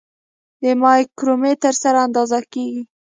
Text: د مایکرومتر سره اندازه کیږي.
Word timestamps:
د 0.61 0.63
مایکرومتر 0.83 1.73
سره 1.83 1.97
اندازه 2.07 2.39
کیږي. 2.53 2.83